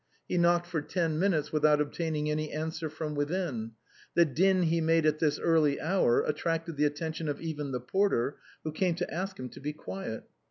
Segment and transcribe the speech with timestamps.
[0.27, 3.73] He knocked for ten minutes without obtaining any answer from within;
[4.15, 8.37] the din he made at this early hour attracted the attention of even the porter,
[8.63, 10.23] who came to ask him to be quiet.